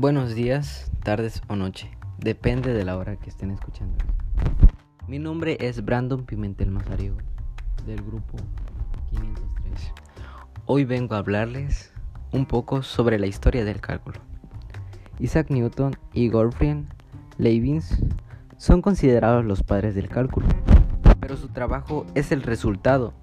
[0.00, 3.96] Buenos días, tardes o noche, depende de la hora que estén escuchando.
[5.08, 7.16] Mi nombre es Brandon Pimentel Mazariego,
[7.84, 8.36] del grupo
[9.10, 9.92] 503.
[10.66, 11.92] Hoy vengo a hablarles
[12.30, 14.20] un poco sobre la historia del cálculo.
[15.18, 16.84] Isaac Newton y Gottfried
[17.36, 18.00] Leibniz
[18.56, 20.46] son considerados los padres del cálculo,
[21.18, 23.14] pero su trabajo es el resultado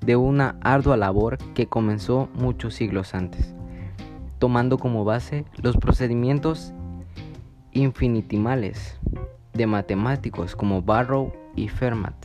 [0.00, 3.54] de una ardua labor que comenzó muchos siglos antes
[4.42, 6.72] tomando como base los procedimientos
[7.70, 8.98] infinitimales
[9.52, 12.16] de matemáticos como Barrow y Fermat.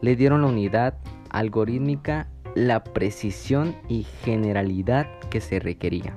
[0.00, 0.94] Le dieron la unidad
[1.28, 6.16] algorítmica, la precisión y generalidad que se requería,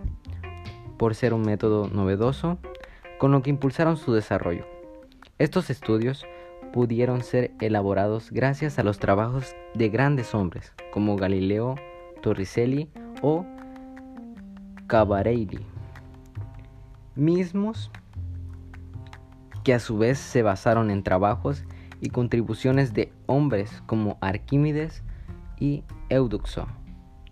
[0.96, 2.58] por ser un método novedoso,
[3.18, 4.66] con lo que impulsaron su desarrollo.
[5.38, 6.26] Estos estudios
[6.72, 11.76] pudieron ser elaborados gracias a los trabajos de grandes hombres como Galileo,
[12.22, 12.90] Torricelli
[13.22, 13.46] o
[14.90, 15.60] Cavareiri,
[17.14, 17.92] mismos
[19.64, 21.64] que a su vez se basaron en trabajos
[22.02, 25.04] y contribuciones de hombres como Arquímedes
[25.60, 26.66] y Eudoxo.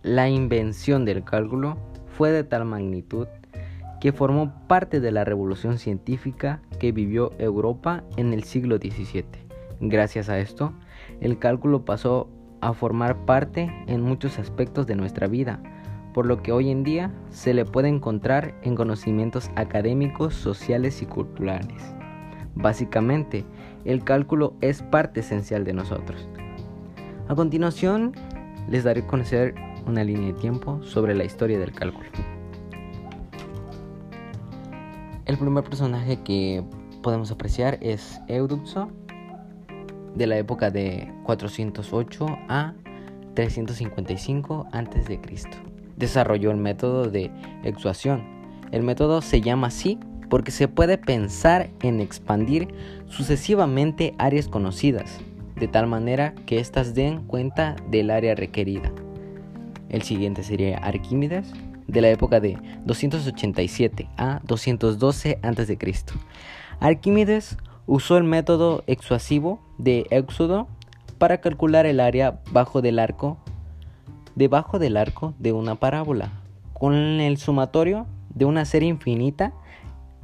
[0.04, 1.80] La invención del cálculo
[2.16, 3.28] fue de tal magnitud
[4.00, 9.26] que formó parte de la revolución científica que vivió Europa en el siglo XVII.
[9.80, 10.74] Gracias a esto,
[11.22, 12.30] el cálculo pasó
[12.62, 15.60] a formar parte en muchos aspectos de nuestra vida,
[16.18, 21.06] por lo que hoy en día se le puede encontrar en conocimientos académicos, sociales y
[21.06, 21.94] culturales.
[22.56, 23.46] Básicamente,
[23.86, 26.28] el cálculo es parte esencial de nosotros.
[27.28, 28.14] A continuación,
[28.68, 29.54] les daré a conocer
[29.86, 32.10] una línea de tiempo sobre la historia del cálculo.
[35.26, 36.64] El primer personaje que
[37.04, 38.90] podemos apreciar es Eudoxo,
[40.16, 42.74] de la época de 408 a
[43.36, 47.32] 355 a.C desarrolló el método de
[47.64, 48.24] exuación.
[48.72, 52.68] El método se llama así porque se puede pensar en expandir
[53.08, 55.20] sucesivamente áreas conocidas,
[55.56, 58.92] de tal manera que éstas den cuenta del área requerida.
[59.90, 61.54] El siguiente sería Arquímedes,
[61.88, 65.78] de la época de 287 a 212 a.C.
[66.80, 70.68] Arquímedes usó el método exuasivo de éxodo
[71.18, 73.38] para calcular el área bajo del arco
[74.38, 76.32] debajo del arco de una parábola,
[76.74, 78.06] con el sumatorio
[78.36, 79.52] de una serie infinita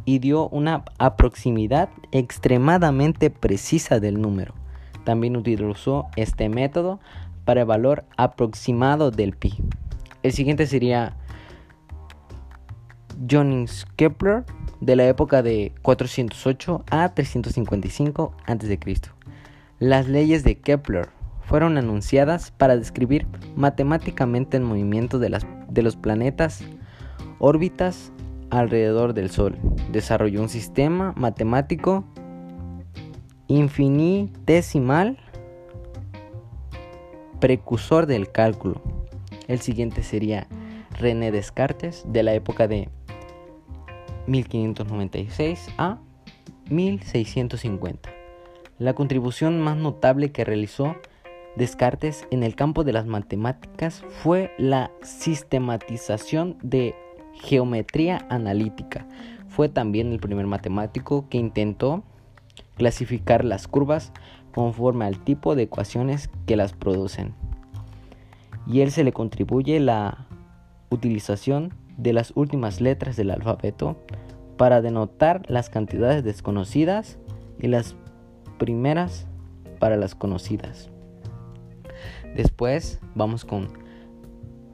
[0.05, 4.53] y dio una aproximidad extremadamente precisa del número.
[5.03, 6.99] También utilizó este método
[7.43, 9.55] para el valor aproximado del pi.
[10.21, 11.17] El siguiente sería
[13.29, 14.45] Johannes Kepler
[14.79, 18.79] de la época de 408 a 355 a.C.
[19.79, 21.09] Las leyes de Kepler
[21.45, 26.63] fueron anunciadas para describir matemáticamente el movimiento de, las, de los planetas,
[27.39, 28.11] órbitas
[28.49, 29.57] alrededor del Sol.
[29.91, 32.05] Desarrolló un sistema matemático
[33.47, 35.17] infinitesimal
[37.39, 38.81] precursor del cálculo.
[39.47, 40.47] El siguiente sería
[40.91, 42.89] René Descartes de la época de
[44.27, 45.99] 1596 a
[46.69, 48.09] 1650.
[48.79, 50.95] La contribución más notable que realizó
[51.55, 56.95] Descartes en el campo de las matemáticas fue la sistematización de
[57.33, 59.05] geometría analítica.
[59.49, 62.03] Fue también el primer matemático que intentó
[62.75, 64.11] clasificar las curvas
[64.53, 67.35] conforme al tipo de ecuaciones que las producen.
[68.65, 70.25] Y él se le contribuye la
[70.89, 73.97] utilización de las últimas letras del alfabeto
[74.57, 77.19] para denotar las cantidades desconocidas
[77.59, 77.95] y las
[78.57, 79.27] primeras
[79.79, 80.89] para las conocidas.
[82.35, 83.67] Después vamos con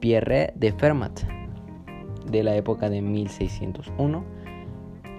[0.00, 1.20] Pierre de Fermat,
[2.30, 4.24] de la época de 1601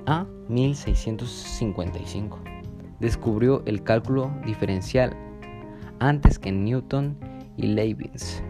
[0.08, 2.40] a 1655.
[3.00, 5.16] Descubrió el cálculo diferencial
[6.00, 7.16] antes que Newton
[7.58, 8.42] y Leibniz.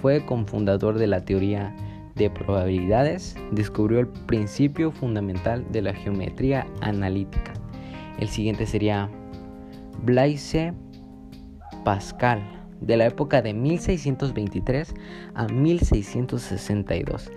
[0.00, 1.76] Fue cofundador de la teoría
[2.14, 7.52] de probabilidades, descubrió el principio fundamental de la geometría analítica.
[8.18, 9.10] El siguiente sería
[10.02, 10.72] Blaise
[11.84, 14.94] Pascal de la época de 1623
[15.34, 17.30] a 1662.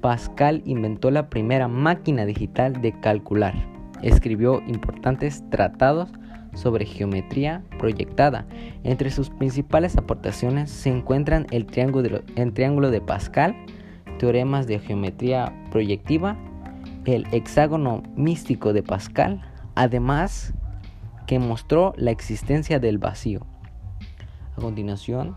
[0.00, 3.54] Pascal inventó la primera máquina digital de calcular.
[4.02, 6.10] Escribió importantes tratados
[6.54, 8.46] sobre geometría proyectada.
[8.82, 13.54] Entre sus principales aportaciones se encuentran el triángulo, el triángulo de Pascal,
[14.18, 16.36] teoremas de geometría proyectiva,
[17.04, 19.42] el hexágono místico de Pascal,
[19.74, 20.54] además
[21.26, 23.46] que mostró la existencia del vacío.
[24.60, 25.36] A continuación,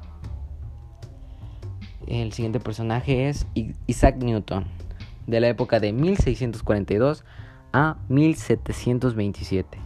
[2.08, 3.48] el siguiente personaje es
[3.88, 4.66] Isaac Newton.
[5.28, 7.24] de la época de 1642
[7.72, 9.80] a 1727.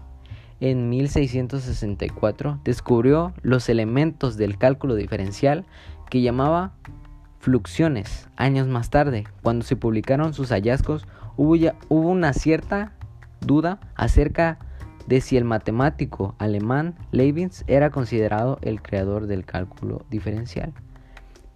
[0.59, 5.67] En 1664 descubrió los elementos del cálculo diferencial
[6.09, 6.73] que llamaba
[7.37, 8.29] fluxiones.
[8.37, 11.05] Años más tarde, cuando se publicaron sus hallazgos,
[11.35, 11.53] hubo,
[11.89, 12.93] hubo una cierta
[13.41, 14.57] duda acerca
[15.07, 20.73] de si el matemático alemán Leibniz era considerado el creador del cálculo diferencial.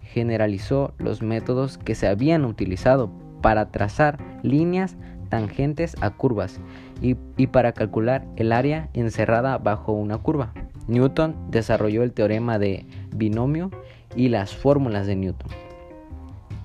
[0.00, 3.10] Generalizó los métodos que se habían utilizado
[3.40, 4.96] para trazar líneas
[5.28, 6.60] tangentes a curvas
[7.00, 10.52] y, y, para calcular el área encerrada bajo una curva.
[10.88, 13.70] Newton desarrolló el teorema de binomio
[14.14, 15.50] y las fórmulas de Newton.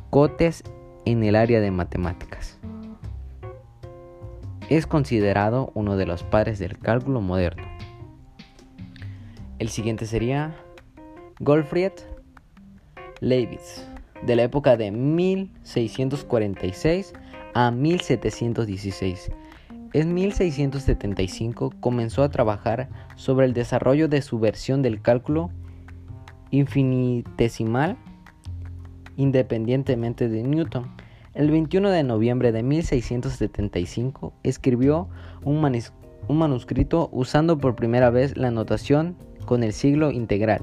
[0.09, 0.63] Cotes
[1.05, 2.59] en el área de matemáticas.
[4.69, 7.63] Es considerado uno de los padres del cálculo moderno.
[9.59, 10.53] El siguiente sería
[11.39, 11.93] Gottfried
[13.21, 13.87] Leibniz,
[14.25, 17.13] de la época de 1646
[17.53, 19.31] a 1716.
[19.93, 25.49] En 1675 comenzó a trabajar sobre el desarrollo de su versión del cálculo
[26.51, 27.95] infinitesimal
[29.15, 30.91] independientemente de Newton
[31.37, 35.07] el 21 de noviembre de 1675 escribió
[35.43, 35.61] un,
[36.29, 40.61] manuscrito usando por primera vez la notación con el siglo integral.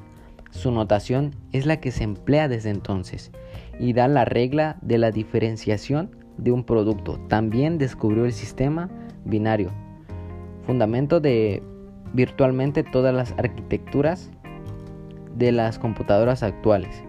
[0.51, 3.31] Su notación es la que se emplea desde entonces
[3.79, 7.21] y da la regla de la diferenciación de un producto.
[7.29, 8.91] También descubrió el sistema
[9.25, 9.71] binario,
[10.67, 11.63] fundamento de
[12.15, 14.33] virtualmente todas las arquitecturas
[15.37, 17.05] de las computadoras actuales.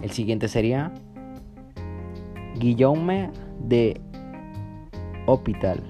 [0.00, 0.94] El siguiente sería
[2.56, 3.30] Guillaume
[3.60, 4.00] de
[5.26, 5.82] Hospital,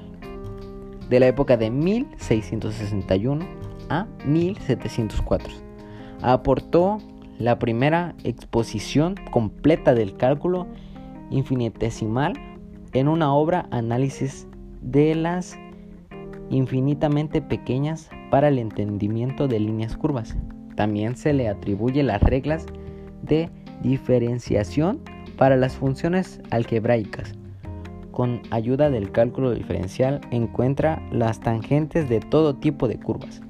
[1.08, 3.46] de la época de 1661
[3.88, 5.52] a 1704.
[6.22, 6.98] Aportó
[7.38, 10.66] la primera exposición completa del cálculo
[11.30, 12.34] infinitesimal
[12.92, 14.48] en una obra Análisis
[14.80, 15.58] de las
[16.50, 20.36] infinitamente pequeñas para el entendimiento de líneas curvas.
[20.74, 22.66] También se le atribuye las reglas
[23.22, 23.50] de
[23.82, 25.00] diferenciación
[25.36, 27.34] para las funciones algebraicas,
[28.10, 33.40] con ayuda del cálculo diferencial, encuentra las tangentes de todo tipo de curvas.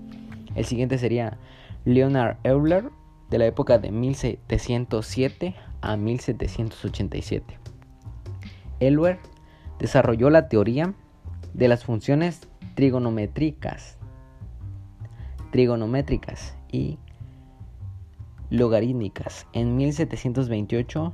[0.54, 1.38] El siguiente sería
[1.84, 2.90] Leonard Euler,
[3.30, 7.58] de la época de 1707 a 1787.
[8.80, 9.18] Euler
[9.78, 10.94] desarrolló la teoría
[11.54, 13.98] de las funciones trigonométricas,
[15.50, 16.98] trigonométricas y
[18.50, 19.46] logarítmicas.
[19.52, 21.12] En 1728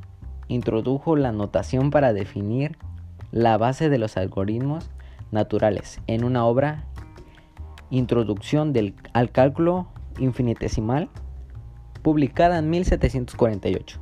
[0.49, 2.77] introdujo la notación para definir
[3.33, 4.91] la base de los algoritmos
[5.31, 6.85] naturales en una obra
[7.91, 8.73] Introducción
[9.13, 9.87] al cálculo
[10.19, 11.11] infinitesimal
[12.03, 14.01] publicada en 1748.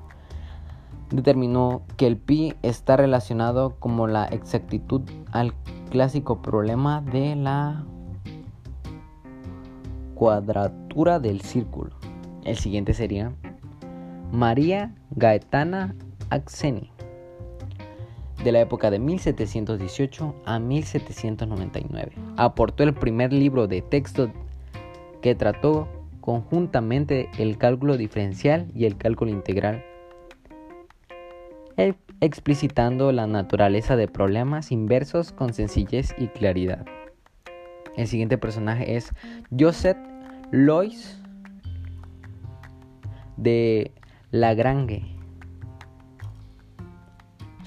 [1.11, 5.53] Determinó que el pi está relacionado como la exactitud al
[5.91, 7.85] clásico problema de la
[10.15, 11.91] cuadratura del círculo.
[12.44, 13.35] El siguiente sería
[14.33, 15.94] María Gaetana
[16.32, 16.90] Axeni,
[18.43, 22.12] de la época de 1718 a 1799.
[22.38, 24.31] Aportó el primer libro de texto
[25.20, 25.88] que trató
[26.23, 29.84] conjuntamente el cálculo diferencial y el cálculo integral,
[31.76, 36.86] e explicitando la naturaleza de problemas inversos con sencillez y claridad.
[37.96, 39.12] El siguiente personaje es
[39.58, 39.98] Joseph
[40.51, 41.20] Lois
[43.36, 43.91] de
[44.31, 45.21] Lagrange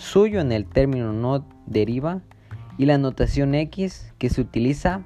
[0.06, 2.22] suyo en el término no deriva
[2.78, 5.02] y la notación x que se utiliza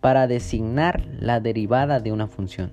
[0.00, 2.72] para designar la derivada de una función.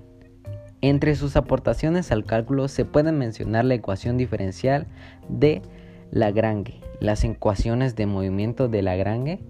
[0.80, 4.86] Entre sus aportaciones al cálculo se puede mencionar la ecuación diferencial
[5.28, 5.62] de
[6.10, 9.40] Lagrange, las ecuaciones de movimiento de Lagrange,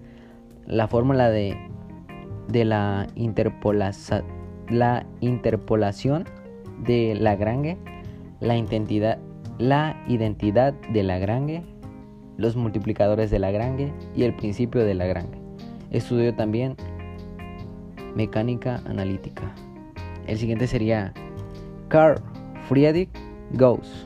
[0.65, 1.57] la fórmula de,
[2.47, 3.07] de la,
[4.69, 6.25] la interpolación
[6.85, 7.77] de Lagrange,
[8.39, 9.19] la intensidad
[9.57, 11.63] la identidad de Lagrange,
[12.37, 15.39] los multiplicadores de Lagrange y el principio de Lagrange.
[15.91, 16.75] Estudió también
[18.15, 19.53] mecánica analítica.
[20.27, 21.13] El siguiente sería
[21.87, 22.21] Carl
[22.67, 23.09] Friedrich
[23.51, 24.05] Gauss,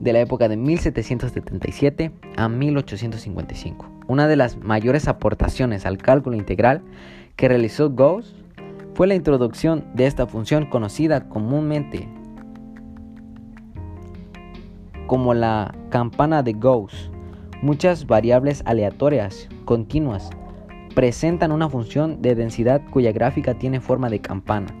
[0.00, 3.88] de la época de 1777 a 1855.
[4.08, 6.82] Una de las mayores aportaciones al cálculo integral
[7.36, 8.34] que realizó Gauss
[8.94, 12.08] fue la introducción de esta función conocida comúnmente
[15.06, 17.10] como la campana de Gauss.
[17.62, 20.30] Muchas variables aleatorias continuas
[20.94, 24.74] presentan una función de densidad cuya gráfica tiene forma de campana.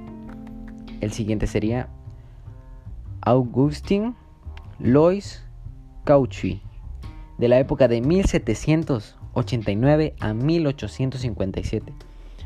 [1.00, 1.88] El siguiente sería
[3.20, 4.14] Augustin
[4.78, 5.44] Lois
[6.04, 6.62] Cauchy,
[7.38, 11.92] de la época de 1789 a 1857.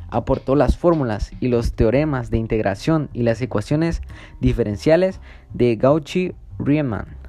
[0.09, 4.03] Aportó las fórmulas y los teoremas de integración y las ecuaciones
[4.41, 5.21] diferenciales
[5.55, 7.20] de Cauchy-Riemann.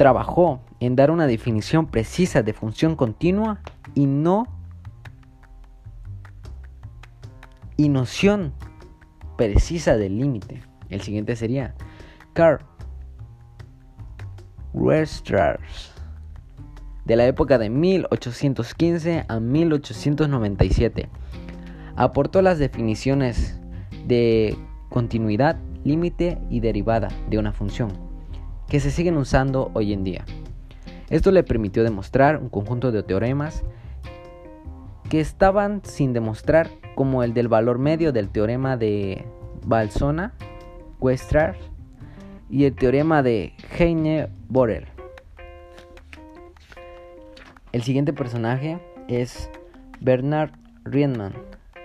[0.00, 3.60] Trabajó en dar una definición precisa de función continua
[3.94, 4.46] y no
[7.76, 8.54] y noción
[9.36, 10.62] precisa del límite.
[10.88, 11.74] El siguiente sería
[12.32, 12.64] Carl
[14.72, 15.92] Weierstrass
[17.04, 21.10] de la época de 1815 a 1897.
[21.96, 23.60] Aportó las definiciones
[24.06, 24.56] de
[24.88, 28.09] continuidad, límite y derivada de una función,
[28.70, 30.24] que se siguen usando hoy en día.
[31.10, 33.62] Esto le permitió demostrar un conjunto de teoremas
[35.10, 39.24] que estaban sin demostrar, como el del valor medio del teorema de
[39.66, 40.34] Balsona,
[41.00, 41.56] Weierstrass
[42.48, 44.86] y el teorema de Heine-Borel.
[47.72, 49.50] El siguiente personaje es
[50.00, 50.52] Bernard
[50.84, 51.34] Riemann,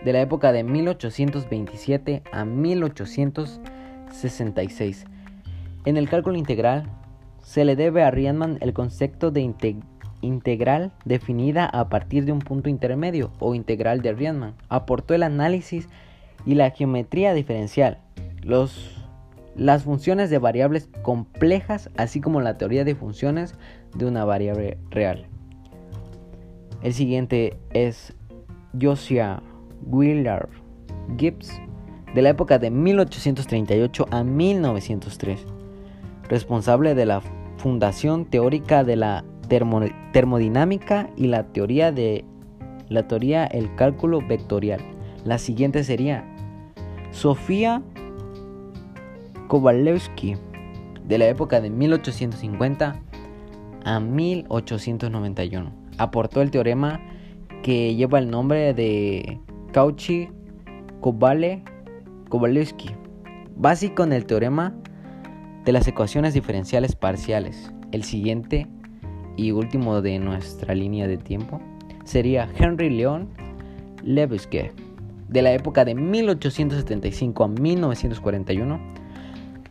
[0.04, 5.08] de la época de 1827 a 1866.
[5.86, 6.90] En el cálculo integral
[7.44, 9.54] se le debe a Riemann el concepto de
[10.22, 14.56] integral definida a partir de un punto intermedio o integral de Riemann.
[14.68, 15.88] Aportó el análisis
[16.44, 18.00] y la geometría diferencial,
[19.56, 23.54] las funciones de variables complejas, así como la teoría de funciones
[23.96, 25.28] de una variable real.
[26.82, 28.16] El siguiente es
[28.82, 29.42] Josiah
[29.86, 30.50] Willard
[31.18, 31.62] Gibbs,
[32.16, 35.46] de la época de 1838 a 1903,
[36.30, 37.22] responsable de la
[37.58, 42.26] fundación teórica de la termodinámica y la teoría de
[42.90, 44.80] la teoría el cálculo vectorial.
[45.24, 46.24] La siguiente sería
[47.12, 47.82] Sofía
[49.48, 50.36] Kowalewski,
[51.08, 52.96] de la época de 1850
[53.86, 57.00] a 1891 aportó el teorema
[57.64, 59.40] que lleva el nombre de
[59.72, 60.30] Cauchy
[61.02, 61.64] Kowale
[62.30, 62.90] Kowalewski,
[63.56, 64.76] básico en el teorema
[65.66, 67.74] de las ecuaciones diferenciales parciales.
[67.92, 68.68] El siguiente
[69.36, 71.60] y último de nuestra línea de tiempo
[72.06, 73.30] sería Henry Leon
[74.04, 74.72] Lebesgue,
[75.28, 78.80] de la época de 1875 a 1941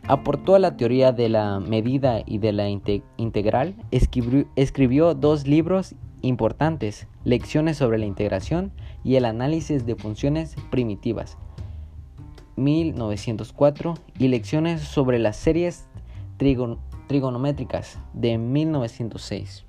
[0.07, 5.95] aportó a la teoría de la medida y de la integral, escribió, escribió, dos libros
[6.21, 8.71] importantes, lecciones sobre la integración
[9.03, 11.37] y el análisis de funciones primitivas,
[12.55, 15.87] 1904, y lecciones sobre las series
[17.07, 19.65] trigonométricas de 1906.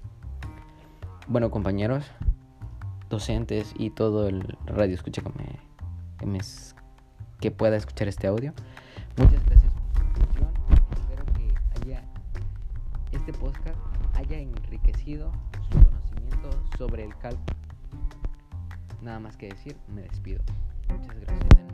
[1.29, 2.05] Bueno compañeros,
[3.11, 5.31] docentes y todo el radio escucha que,
[6.27, 6.41] me,
[7.41, 8.53] que, pueda escuchar este audio,
[9.17, 10.51] muchas gracias por su atención.
[10.93, 12.05] Espero que haya,
[13.13, 13.79] este podcast
[14.15, 15.33] haya enriquecido
[15.71, 17.57] su conocimiento sobre el cálculo.
[19.03, 20.43] Nada más que decir, me despido.
[20.89, 21.66] Muchas gracias.